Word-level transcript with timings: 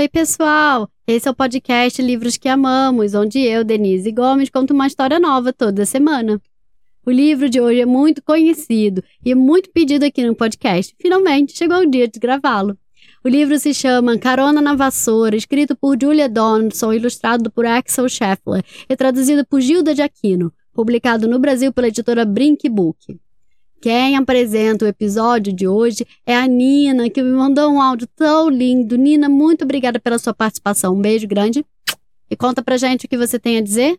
Oi, 0.00 0.08
pessoal! 0.08 0.88
Esse 1.06 1.28
é 1.28 1.30
o 1.30 1.34
podcast 1.34 2.00
Livros 2.00 2.38
que 2.38 2.48
Amamos, 2.48 3.12
onde 3.12 3.38
eu, 3.38 3.62
Denise 3.62 4.10
Gomes, 4.10 4.48
conto 4.48 4.72
uma 4.72 4.86
história 4.86 5.20
nova 5.20 5.52
toda 5.52 5.84
semana. 5.84 6.40
O 7.04 7.10
livro 7.10 7.50
de 7.50 7.60
hoje 7.60 7.82
é 7.82 7.84
muito 7.84 8.22
conhecido 8.22 9.04
e 9.22 9.34
muito 9.34 9.70
pedido 9.70 10.06
aqui 10.06 10.24
no 10.24 10.34
podcast. 10.34 10.96
Finalmente, 10.98 11.54
chegou 11.54 11.80
o 11.80 11.86
dia 11.86 12.08
de 12.08 12.18
gravá-lo. 12.18 12.78
O 13.22 13.28
livro 13.28 13.58
se 13.58 13.74
chama 13.74 14.16
Carona 14.16 14.62
na 14.62 14.74
Vassoura, 14.74 15.36
escrito 15.36 15.76
por 15.76 15.98
Julia 16.00 16.30
Donaldson, 16.30 16.94
ilustrado 16.94 17.50
por 17.50 17.66
Axel 17.66 18.08
Scheffler 18.08 18.64
e 18.88 18.96
traduzido 18.96 19.44
por 19.44 19.60
Gilda 19.60 19.94
de 19.94 20.00
Aquino, 20.00 20.50
publicado 20.72 21.28
no 21.28 21.38
Brasil 21.38 21.74
pela 21.74 21.88
editora 21.88 22.24
Brink 22.24 22.66
Book. 22.70 23.20
Quem 23.80 24.14
apresenta 24.14 24.84
o 24.84 24.88
episódio 24.88 25.54
de 25.54 25.66
hoje 25.66 26.06
é 26.26 26.36
a 26.36 26.46
Nina, 26.46 27.08
que 27.08 27.22
me 27.22 27.30
mandou 27.30 27.70
um 27.70 27.80
áudio 27.80 28.06
tão 28.14 28.50
lindo. 28.50 28.98
Nina, 28.98 29.26
muito 29.26 29.64
obrigada 29.64 29.98
pela 29.98 30.18
sua 30.18 30.34
participação. 30.34 30.92
Um 30.92 31.00
beijo 31.00 31.26
grande. 31.26 31.64
E 32.30 32.36
conta 32.36 32.62
pra 32.62 32.76
gente 32.76 33.06
o 33.06 33.08
que 33.08 33.16
você 33.16 33.38
tem 33.38 33.56
a 33.56 33.62
dizer. 33.62 33.98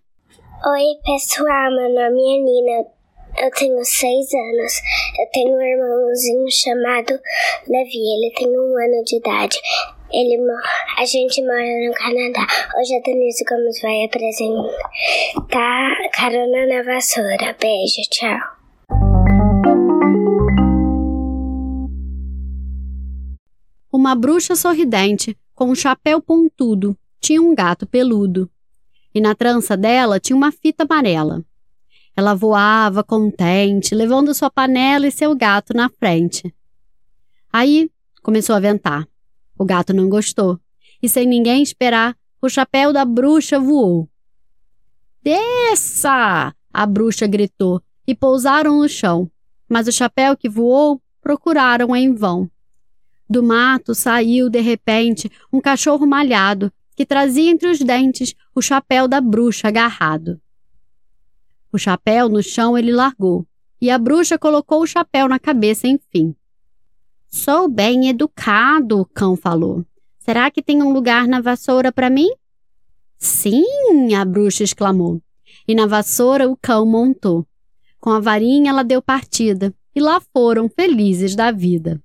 Oi, 0.68 0.84
pessoal. 1.04 1.72
Meu 1.72 1.90
nome 1.90 2.22
é 2.22 2.44
Nina. 2.44 2.86
Eu 3.40 3.50
tenho 3.58 3.84
seis 3.84 4.28
anos. 4.32 4.74
Eu 5.20 5.28
tenho 5.34 5.58
um 5.58 5.62
irmãozinho 5.62 6.46
chamado 6.52 7.20
Levi. 7.68 7.98
Ele 7.98 8.32
tem 8.38 8.50
um 8.50 8.78
ano 8.78 9.04
de 9.04 9.18
idade. 9.18 9.60
Ele, 10.12 10.38
a 11.00 11.06
gente 11.06 11.42
mora 11.42 11.88
no 11.88 11.94
Canadá. 11.96 12.46
Hoje 12.78 12.96
a 12.96 13.00
Denise 13.00 13.44
Gomes 13.46 13.82
vai 13.82 14.04
apresentar 14.04 15.90
Carona 16.14 16.68
na 16.68 16.84
Vassoura. 16.84 17.56
Beijo, 17.60 18.02
tchau. 18.12 18.61
Uma 24.02 24.16
bruxa 24.16 24.56
sorridente, 24.56 25.38
com 25.54 25.70
um 25.70 25.76
chapéu 25.76 26.20
pontudo, 26.20 26.98
tinha 27.20 27.40
um 27.40 27.54
gato 27.54 27.86
peludo. 27.86 28.50
E 29.14 29.22
na 29.22 29.36
trança 29.36 29.78
dela 29.78 30.20
tinha 30.20 30.36
uma 30.36 30.52
fita 30.52 30.86
amarela. 30.90 31.46
Ela 32.18 32.34
voava 32.34 33.04
contente, 33.04 33.94
levando 33.94 34.34
sua 34.34 34.50
panela 34.50 35.06
e 35.06 35.12
seu 35.12 35.36
gato 35.36 35.76
na 35.76 35.88
frente. 35.88 36.52
Aí 37.54 37.92
começou 38.24 38.56
a 38.56 38.60
ventar. 38.60 39.08
O 39.56 39.64
gato 39.64 39.94
não 39.94 40.10
gostou, 40.10 40.60
e 41.00 41.08
sem 41.08 41.28
ninguém 41.28 41.62
esperar, 41.62 42.18
o 42.42 42.50
chapéu 42.50 42.92
da 42.92 43.06
bruxa 43.06 43.60
voou. 43.60 44.10
Desça! 45.22 46.56
A 46.74 46.86
bruxa 46.88 47.28
gritou 47.28 47.80
e 48.08 48.16
pousaram 48.16 48.80
no 48.80 48.90
chão, 48.90 49.30
mas 49.70 49.88
o 49.88 49.92
chapéu 49.92 50.36
que 50.36 50.50
voou 50.50 51.00
procuraram 51.22 51.96
em 51.96 52.16
vão. 52.16 52.50
Do 53.32 53.42
mato 53.42 53.96
saiu, 53.96 54.50
de 54.50 54.60
repente, 54.60 55.32
um 55.54 55.62
cachorro 55.62 56.06
malhado 56.06 56.70
que 56.94 57.06
trazia 57.06 57.50
entre 57.50 57.70
os 57.70 57.80
dentes 57.80 58.36
o 58.54 58.62
chapéu 58.62 59.08
da 59.08 59.22
bruxa 59.22 59.70
agarrado. 59.70 60.38
O 61.72 61.78
chapéu 61.78 62.28
no 62.28 62.44
chão 62.44 62.78
ele 62.78 62.92
largou, 62.92 63.48
e 63.80 63.90
a 63.90 63.98
bruxa 63.98 64.38
colocou 64.38 64.82
o 64.82 64.86
chapéu 64.86 65.30
na 65.30 65.40
cabeça, 65.40 65.88
enfim. 65.88 66.36
Sou 67.30 67.70
bem 67.70 68.10
educado, 68.10 69.00
o 69.00 69.06
cão 69.06 69.38
falou. 69.38 69.86
Será 70.20 70.52
que 70.52 70.62
tem 70.62 70.84
um 70.84 70.92
lugar 70.92 71.26
na 71.26 71.40
vassoura 71.40 71.90
para 71.90 72.10
mim? 72.10 72.28
Sim, 73.18 74.14
a 74.14 74.26
bruxa 74.26 74.66
exclamou. 74.66 75.22
E 75.66 75.74
na 75.74 75.86
vassoura 75.86 76.50
o 76.50 76.58
cão 76.62 76.86
montou. 76.86 77.48
Com 77.98 78.10
a 78.10 78.20
varinha 78.20 78.72
ela 78.72 78.84
deu 78.84 79.02
partida, 79.02 79.74
e 79.96 80.02
lá 80.02 80.20
foram 80.34 80.68
felizes 80.68 81.34
da 81.34 81.50
vida. 81.50 82.04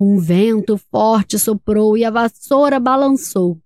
Um 0.00 0.18
vento 0.18 0.78
forte 0.78 1.38
soprou 1.38 1.96
e 1.96 2.04
a 2.04 2.10
vassoura 2.10 2.78
balançou. 2.78 3.58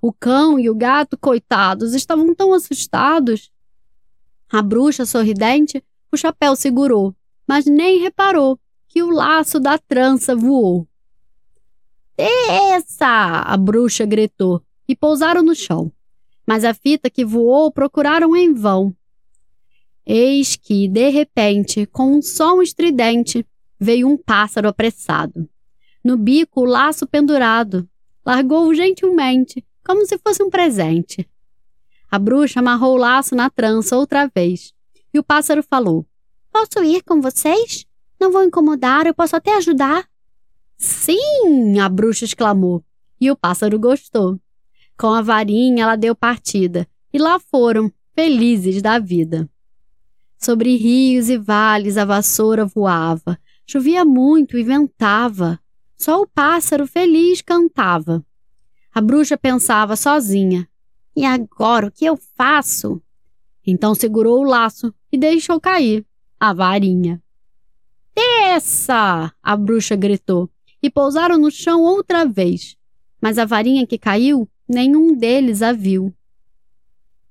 O 0.00 0.12
cão 0.12 0.58
e 0.58 0.68
o 0.68 0.74
gato, 0.74 1.16
coitados, 1.16 1.94
estavam 1.94 2.34
tão 2.34 2.52
assustados. 2.52 3.52
A 4.50 4.60
bruxa 4.60 5.06
sorridente 5.06 5.84
o 6.10 6.16
chapéu 6.16 6.56
segurou, 6.56 7.14
mas 7.46 7.64
nem 7.66 8.00
reparou 8.00 8.58
que 8.88 9.02
o 9.02 9.10
laço 9.10 9.60
da 9.60 9.78
trança 9.78 10.34
voou. 10.34 10.86
Desça! 12.16 13.06
A 13.06 13.56
bruxa 13.56 14.04
gritou 14.04 14.62
e 14.86 14.94
pousaram 14.94 15.42
no 15.42 15.54
chão. 15.54 15.90
Mas 16.46 16.64
a 16.64 16.74
fita 16.74 17.08
que 17.08 17.24
voou 17.24 17.70
procuraram 17.70 18.36
em 18.36 18.52
vão. 18.52 18.94
Eis 20.04 20.56
que, 20.56 20.88
de 20.88 21.08
repente, 21.08 21.86
com 21.86 22.16
um 22.16 22.20
som 22.20 22.60
estridente, 22.60 23.46
veio 23.82 24.08
um 24.08 24.16
pássaro 24.16 24.68
apressado 24.68 25.48
no 26.04 26.16
bico 26.16 26.62
o 26.62 26.64
laço 26.64 27.06
pendurado. 27.06 27.88
Largou-o 28.24 28.74
gentilmente, 28.74 29.64
como 29.84 30.06
se 30.06 30.18
fosse 30.18 30.42
um 30.42 30.50
presente. 30.50 31.28
A 32.10 32.18
bruxa 32.18 32.60
amarrou 32.60 32.94
o 32.94 32.98
laço 32.98 33.34
na 33.34 33.48
trança 33.48 33.96
outra 33.96 34.30
vez. 34.32 34.72
E 35.12 35.18
o 35.18 35.24
pássaro 35.24 35.62
falou: 35.62 36.06
Posso 36.50 36.84
ir 36.84 37.02
com 37.02 37.20
vocês? 37.20 37.86
Não 38.20 38.30
vou 38.30 38.44
incomodar, 38.44 39.06
eu 39.06 39.14
posso 39.14 39.34
até 39.34 39.56
ajudar. 39.56 40.06
Sim! 40.76 41.78
A 41.80 41.88
bruxa 41.88 42.24
exclamou. 42.24 42.84
E 43.20 43.30
o 43.30 43.36
pássaro 43.36 43.78
gostou. 43.78 44.38
Com 44.96 45.08
a 45.08 45.22
varinha 45.22 45.84
ela 45.84 45.96
deu 45.96 46.14
partida, 46.14 46.86
e 47.12 47.18
lá 47.18 47.38
foram, 47.38 47.90
felizes 48.14 48.82
da 48.82 48.98
vida. 48.98 49.48
Sobre 50.38 50.76
rios 50.76 51.28
e 51.28 51.38
vales 51.38 51.96
a 51.96 52.04
vassoura 52.04 52.66
voava. 52.66 53.38
Chovia 53.72 54.04
muito 54.04 54.58
e 54.58 54.62
ventava. 54.62 55.58
Só 55.96 56.20
o 56.20 56.26
pássaro 56.26 56.86
feliz 56.86 57.40
cantava. 57.40 58.22
A 58.92 59.00
bruxa 59.00 59.38
pensava 59.38 59.96
sozinha. 59.96 60.68
E 61.16 61.24
agora 61.24 61.86
o 61.86 61.90
que 61.90 62.04
eu 62.04 62.18
faço? 62.36 63.00
Então 63.66 63.94
segurou 63.94 64.40
o 64.40 64.46
laço 64.46 64.92
e 65.10 65.16
deixou 65.16 65.58
cair 65.58 66.04
a 66.38 66.52
varinha. 66.52 67.22
Desça! 68.14 69.32
A 69.42 69.56
bruxa 69.56 69.96
gritou 69.96 70.50
e 70.82 70.90
pousaram 70.90 71.38
no 71.38 71.50
chão 71.50 71.80
outra 71.80 72.26
vez. 72.26 72.76
Mas 73.22 73.38
a 73.38 73.46
varinha 73.46 73.86
que 73.86 73.96
caiu, 73.96 74.46
nenhum 74.68 75.16
deles 75.16 75.62
a 75.62 75.72
viu. 75.72 76.14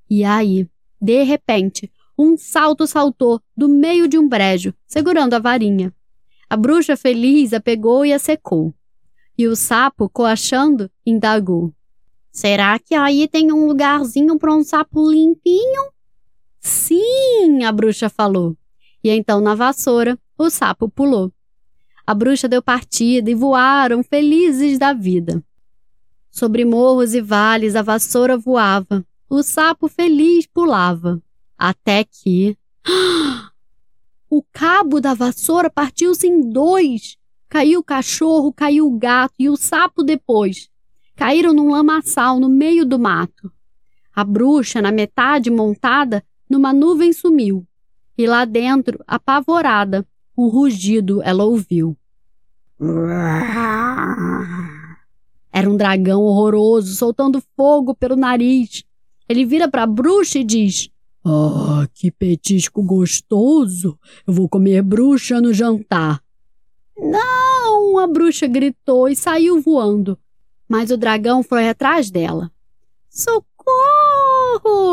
E 0.09 0.23
aí, 0.23 0.67
de 0.99 1.21
repente, 1.21 1.91
um 2.17 2.35
salto 2.35 2.87
saltou 2.87 3.39
do 3.55 3.69
meio 3.69 4.07
de 4.07 4.17
um 4.17 4.27
brejo, 4.27 4.73
segurando 4.87 5.35
a 5.35 5.39
varinha. 5.39 5.93
A 6.51 6.57
bruxa 6.57 6.97
feliz 6.97 7.53
a 7.53 7.61
pegou 7.61 8.05
e 8.05 8.11
a 8.11 8.19
secou. 8.19 8.73
E 9.37 9.47
o 9.47 9.55
sapo, 9.55 10.09
coachando, 10.09 10.91
indagou: 11.05 11.73
Será 12.29 12.77
que 12.77 12.93
aí 12.93 13.25
tem 13.25 13.53
um 13.53 13.67
lugarzinho 13.67 14.37
para 14.37 14.53
um 14.53 14.61
sapo 14.61 15.09
limpinho? 15.09 15.93
Sim, 16.59 17.63
a 17.63 17.71
bruxa 17.71 18.09
falou. 18.09 18.57
E 19.01 19.09
então 19.09 19.39
na 19.39 19.55
vassoura 19.55 20.19
o 20.37 20.49
sapo 20.49 20.89
pulou. 20.89 21.31
A 22.05 22.13
bruxa 22.13 22.49
deu 22.49 22.61
partida 22.61 23.31
e 23.31 23.33
voaram 23.33 24.03
felizes 24.03 24.77
da 24.77 24.91
vida. 24.91 25.41
Sobre 26.29 26.65
morros 26.65 27.13
e 27.13 27.21
vales 27.21 27.77
a 27.77 27.81
vassoura 27.81 28.37
voava, 28.37 29.05
o 29.29 29.41
sapo 29.41 29.87
feliz 29.87 30.45
pulava, 30.47 31.23
até 31.57 32.03
que. 32.03 32.57
O 34.33 34.41
cabo 34.41 35.01
da 35.01 35.13
vassoura 35.13 35.69
partiu-se 35.69 36.25
em 36.25 36.39
dois. 36.49 37.17
Caiu 37.49 37.81
o 37.81 37.83
cachorro, 37.83 38.53
caiu 38.53 38.87
o 38.87 38.97
gato 38.97 39.33
e 39.37 39.49
o 39.49 39.57
sapo 39.57 40.03
depois. 40.03 40.69
Caíram 41.17 41.53
num 41.53 41.69
lamaçal 41.69 42.39
no 42.39 42.47
meio 42.47 42.85
do 42.85 42.97
mato. 42.97 43.51
A 44.15 44.23
bruxa, 44.23 44.81
na 44.81 44.89
metade 44.89 45.51
montada, 45.51 46.23
numa 46.49 46.71
nuvem 46.71 47.11
sumiu. 47.11 47.67
E 48.17 48.25
lá 48.25 48.45
dentro, 48.45 49.03
apavorada, 49.05 50.07
um 50.37 50.47
rugido 50.47 51.21
ela 51.23 51.43
ouviu. 51.43 51.97
Era 55.51 55.69
um 55.69 55.75
dragão 55.75 56.21
horroroso, 56.21 56.95
soltando 56.95 57.43
fogo 57.57 57.93
pelo 57.93 58.15
nariz. 58.15 58.85
Ele 59.27 59.43
vira 59.43 59.67
para 59.67 59.83
a 59.83 59.87
bruxa 59.87 60.39
e 60.39 60.43
diz: 60.45 60.89
ah, 61.23 61.87
que 61.93 62.09
petisco 62.09 62.81
gostoso! 62.81 63.97
Eu 64.25 64.33
vou 64.33 64.49
comer 64.49 64.81
bruxa 64.81 65.39
no 65.39 65.53
jantar. 65.53 66.21
Não! 66.97 67.99
A 67.99 68.07
bruxa 68.07 68.47
gritou 68.47 69.07
e 69.07 69.15
saiu 69.15 69.61
voando. 69.61 70.17
Mas 70.67 70.89
o 70.89 70.97
dragão 70.97 71.43
foi 71.43 71.69
atrás 71.69 72.09
dela. 72.09 72.51
Socorro! 73.09 73.51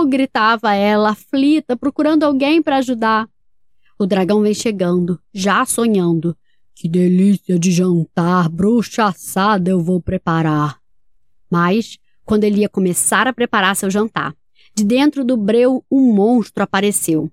gritava 0.07 0.75
ela, 0.75 1.11
aflita, 1.11 1.77
procurando 1.77 2.25
alguém 2.25 2.63
para 2.63 2.77
ajudar. 2.79 3.29
O 3.99 4.07
dragão 4.07 4.43
vem 4.43 4.55
chegando, 4.55 5.21
já 5.33 5.65
sonhando. 5.65 6.37
Que 6.75 6.89
delícia 6.89 7.59
de 7.59 7.73
jantar, 7.73 8.49
bruxa 8.49 9.07
assada 9.07 9.71
eu 9.71 9.81
vou 9.81 10.01
preparar. 10.01 10.79
Mas, 11.51 11.99
quando 12.25 12.45
ele 12.45 12.61
ia 12.61 12.69
começar 12.69 13.27
a 13.27 13.33
preparar 13.33 13.75
seu 13.75 13.91
jantar, 13.91 14.35
de 14.79 14.85
dentro 14.85 15.25
do 15.25 15.37
breu, 15.37 15.85
um 15.91 16.13
monstro 16.13 16.63
apareceu. 16.63 17.29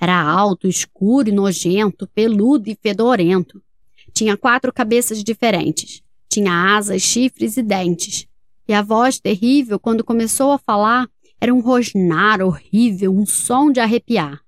Era 0.00 0.20
alto, 0.20 0.66
escuro 0.66 1.28
e 1.28 1.32
nojento, 1.32 2.08
peludo 2.08 2.68
e 2.68 2.76
fedorento. 2.80 3.62
Tinha 4.12 4.36
quatro 4.36 4.72
cabeças 4.72 5.22
diferentes. 5.22 6.02
Tinha 6.28 6.76
asas, 6.76 7.02
chifres 7.02 7.56
e 7.56 7.62
dentes. 7.62 8.26
E 8.66 8.72
a 8.72 8.82
voz 8.82 9.20
terrível, 9.20 9.78
quando 9.78 10.02
começou 10.02 10.50
a 10.50 10.58
falar, 10.58 11.08
era 11.40 11.54
um 11.54 11.60
rosnar 11.60 12.40
horrível, 12.42 13.16
um 13.16 13.24
som 13.24 13.70
de 13.70 13.78
arrepiar. 13.78 14.40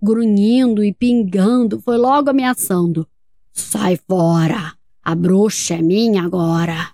Grunhindo 0.00 0.84
e 0.84 0.92
pingando, 0.92 1.80
foi 1.80 1.96
logo 1.96 2.28
ameaçando. 2.28 3.08
Sai 3.52 3.98
fora! 4.06 4.74
A 5.02 5.14
bruxa 5.14 5.74
é 5.74 5.82
minha 5.82 6.22
agora! 6.22 6.90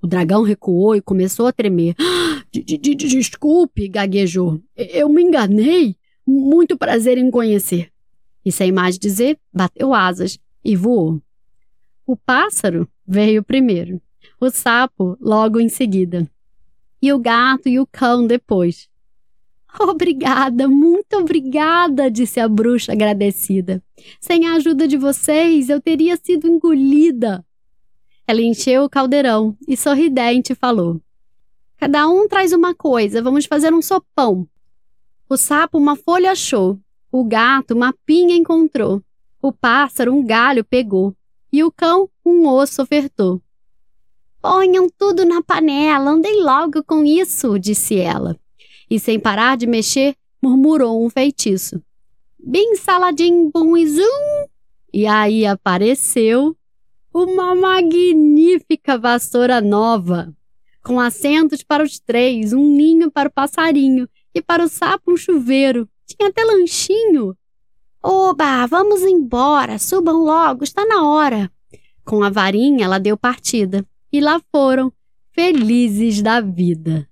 O 0.00 0.06
dragão 0.06 0.42
recuou 0.42 0.96
e 0.96 1.02
começou 1.02 1.46
a 1.46 1.52
tremer. 1.52 1.94
Desculpe, 2.52 3.88
gaguejou. 3.88 4.60
Eu 4.76 5.08
me 5.08 5.22
enganei. 5.22 5.96
Muito 6.26 6.76
prazer 6.76 7.16
em 7.16 7.30
conhecer. 7.30 7.90
E 8.44 8.52
sem 8.52 8.70
mais 8.70 8.98
dizer, 8.98 9.38
bateu 9.52 9.94
asas 9.94 10.38
e 10.64 10.76
voou. 10.76 11.22
O 12.06 12.16
pássaro 12.16 12.88
veio 13.06 13.42
primeiro, 13.42 14.00
o 14.40 14.50
sapo 14.50 15.16
logo 15.20 15.60
em 15.60 15.68
seguida, 15.68 16.30
e 17.00 17.12
o 17.12 17.18
gato 17.18 17.68
e 17.68 17.78
o 17.78 17.86
cão 17.86 18.26
depois. 18.26 18.88
Obrigada, 19.80 20.66
muito 20.66 21.18
obrigada, 21.18 22.10
disse 22.10 22.40
a 22.40 22.48
bruxa 22.48 22.92
agradecida. 22.92 23.82
Sem 24.18 24.46
a 24.46 24.54
ajuda 24.54 24.88
de 24.88 24.96
vocês, 24.96 25.68
eu 25.68 25.80
teria 25.80 26.16
sido 26.16 26.48
engolida. 26.48 27.44
Ela 28.26 28.40
encheu 28.40 28.84
o 28.84 28.88
caldeirão 28.88 29.56
e, 29.68 29.76
sorridente, 29.76 30.54
falou: 30.54 31.00
Cada 31.78 32.08
um 32.08 32.26
traz 32.28 32.52
uma 32.52 32.74
coisa, 32.74 33.22
vamos 33.22 33.46
fazer 33.46 33.72
um 33.72 33.80
sopão. 33.80 34.46
O 35.28 35.36
sapo 35.36 35.78
uma 35.78 35.96
folha 35.96 36.32
achou, 36.32 36.78
o 37.10 37.24
gato 37.24 37.74
uma 37.74 37.94
pinha 38.04 38.36
encontrou, 38.36 39.02
o 39.40 39.52
pássaro 39.52 40.12
um 40.12 40.24
galho 40.24 40.64
pegou, 40.64 41.14
e 41.52 41.62
o 41.62 41.70
cão 41.70 42.10
um 42.24 42.46
osso 42.46 42.82
ofertou. 42.82 43.40
Ponham 44.42 44.88
tudo 44.96 45.24
na 45.24 45.42
panela, 45.42 46.10
andei 46.10 46.40
logo 46.42 46.82
com 46.84 47.04
isso, 47.04 47.58
disse 47.58 47.96
ela 47.98 48.38
e, 48.90 48.98
sem 48.98 49.18
parar 49.18 49.56
de 49.56 49.66
mexer, 49.66 50.14
murmurou 50.42 51.04
um 51.04 51.10
feitiço. 51.10 51.82
Bem 52.38 52.76
saladinho, 52.76 53.50
bum 53.52 53.76
e 53.76 53.86
zum! 53.86 54.46
E 54.92 55.06
aí 55.06 55.44
apareceu 55.44 56.56
uma 57.12 57.54
magnífica 57.54 58.96
vassoura 58.96 59.60
nova, 59.60 60.34
com 60.88 60.98
assentos 60.98 61.62
para 61.62 61.84
os 61.84 62.00
três, 62.00 62.54
um 62.54 62.64
ninho 62.64 63.10
para 63.10 63.28
o 63.28 63.32
passarinho 63.32 64.08
e 64.34 64.40
para 64.40 64.64
o 64.64 64.68
sapo 64.68 65.12
um 65.12 65.18
chuveiro. 65.18 65.86
Tinha 66.06 66.30
até 66.30 66.42
lanchinho. 66.42 67.36
Oba, 68.02 68.64
vamos 68.64 69.02
embora, 69.02 69.78
subam 69.78 70.24
logo, 70.24 70.64
está 70.64 70.86
na 70.86 71.06
hora. 71.06 71.52
Com 72.06 72.24
a 72.24 72.30
varinha, 72.30 72.86
ela 72.86 72.98
deu 72.98 73.18
partida 73.18 73.84
e 74.10 74.18
lá 74.18 74.40
foram, 74.50 74.90
felizes 75.32 76.22
da 76.22 76.40
vida. 76.40 77.06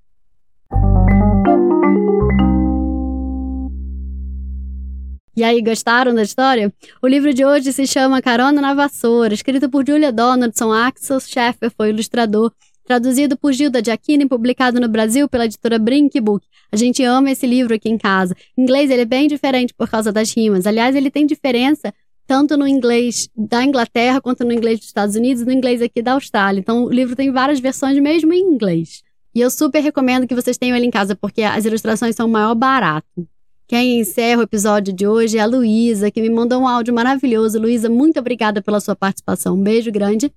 E 5.36 5.44
aí, 5.44 5.60
gostaram 5.60 6.14
da 6.14 6.22
história? 6.22 6.72
O 7.02 7.06
livro 7.06 7.34
de 7.34 7.44
hoje 7.44 7.70
se 7.74 7.86
chama 7.86 8.22
Carona 8.22 8.58
na 8.58 8.72
Vassoura, 8.72 9.34
escrito 9.34 9.68
por 9.68 9.86
Julia 9.86 10.10
Donaldson. 10.10 10.72
Axel 10.72 11.20
Scheffer 11.20 11.70
foi 11.76 11.90
ilustrador, 11.90 12.50
traduzido 12.86 13.36
por 13.36 13.52
Gilda 13.52 13.82
Giacchini 13.84 14.24
e 14.24 14.28
publicado 14.28 14.80
no 14.80 14.88
Brasil 14.88 15.28
pela 15.28 15.44
editora 15.44 15.78
Brink 15.78 16.18
Book. 16.20 16.46
A 16.70 16.76
gente 16.76 17.02
ama 17.02 17.30
esse 17.30 17.46
livro 17.46 17.74
aqui 17.74 17.88
em 17.88 17.98
casa. 17.98 18.34
Em 18.56 18.62
inglês 18.62 18.90
ele 18.90 19.02
é 19.02 19.04
bem 19.06 19.28
diferente 19.28 19.74
por 19.74 19.88
causa 19.88 20.12
das 20.12 20.34
rimas. 20.34 20.66
Aliás, 20.66 20.94
ele 20.94 21.10
tem 21.10 21.26
diferença 21.26 21.92
tanto 22.26 22.56
no 22.56 22.66
inglês 22.66 23.28
da 23.36 23.64
Inglaterra 23.64 24.20
quanto 24.20 24.44
no 24.44 24.52
inglês 24.52 24.78
dos 24.78 24.88
Estados 24.88 25.14
Unidos 25.14 25.42
e 25.42 25.46
no 25.46 25.52
inglês 25.52 25.82
aqui 25.82 26.02
da 26.02 26.12
Austrália. 26.12 26.60
Então, 26.60 26.84
o 26.84 26.90
livro 26.90 27.14
tem 27.14 27.30
várias 27.30 27.60
versões 27.60 27.98
mesmo 27.98 28.32
em 28.32 28.40
inglês. 28.40 29.02
E 29.34 29.40
eu 29.40 29.50
super 29.50 29.80
recomendo 29.80 30.26
que 30.26 30.34
vocês 30.34 30.56
tenham 30.56 30.76
ele 30.76 30.86
em 30.86 30.90
casa, 30.90 31.14
porque 31.14 31.42
as 31.42 31.64
ilustrações 31.64 32.16
são 32.16 32.26
o 32.26 32.30
maior 32.30 32.54
barato. 32.54 33.28
Quem 33.68 34.00
encerra 34.00 34.40
o 34.40 34.44
episódio 34.44 34.92
de 34.92 35.06
hoje 35.06 35.38
é 35.38 35.40
a 35.40 35.46
Luísa, 35.46 36.10
que 36.10 36.22
me 36.22 36.30
mandou 36.30 36.62
um 36.62 36.68
áudio 36.68 36.94
maravilhoso. 36.94 37.60
Luísa, 37.60 37.88
muito 37.88 38.18
obrigada 38.18 38.62
pela 38.62 38.80
sua 38.80 38.94
participação. 38.94 39.56
Um 39.56 39.62
beijo 39.62 39.90
grande. 39.90 40.32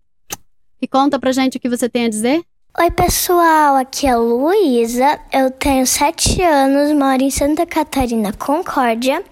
E 0.82 0.88
conta 0.88 1.20
pra 1.20 1.32
gente 1.32 1.58
o 1.58 1.60
que 1.60 1.70
você 1.70 1.90
tem 1.90 2.06
a 2.06 2.10
dizer. 2.10 2.42
Oi, 2.80 2.92
pessoal, 2.92 3.76
aqui 3.76 4.08
é 4.08 4.12
a 4.12 4.18
Luísa. 4.18 5.20
Eu 5.34 5.52
tenho 5.52 5.86
sete 5.86 6.42
anos, 6.42 6.94
moro 6.94 7.22
em 7.22 7.30
Santa 7.30 7.66
Catarina, 7.66 8.32
Concórdia. 8.32 9.24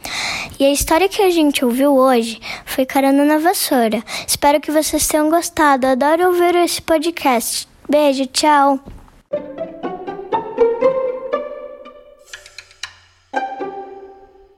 E 0.60 0.66
a 0.66 0.72
história 0.72 1.08
que 1.08 1.22
a 1.22 1.30
gente 1.30 1.64
ouviu 1.64 1.96
hoje 1.96 2.42
foi 2.66 2.86
Carona 2.86 3.24
na 3.24 3.38
Vassoura. 3.38 4.04
Espero 4.28 4.60
que 4.60 4.72
vocês 4.72 5.08
tenham 5.08 5.30
gostado. 5.30 5.88
Adoro 5.88 6.28
ouvir 6.28 6.56
esse 6.56 6.82
podcast. 6.82 7.68
Beijo, 7.88 8.26
tchau. 8.26 8.80